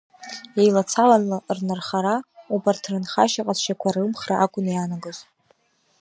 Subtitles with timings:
[0.61, 2.15] Еилацаланы рнырхара
[2.55, 5.17] убарҭ рынхашьа ҟазшьақәа рымхра акәын иаанагоз.